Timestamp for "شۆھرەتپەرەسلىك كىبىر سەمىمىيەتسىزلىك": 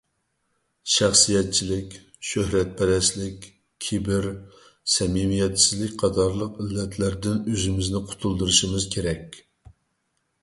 2.29-5.93